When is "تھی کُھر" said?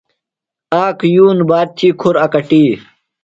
1.77-2.15